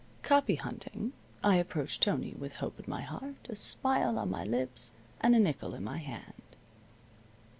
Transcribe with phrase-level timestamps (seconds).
[0.23, 1.13] Copy hunting,
[1.43, 5.39] I approached Tony with hope in my heart, a smile on my lips, and a
[5.39, 6.55] nickel in my hand.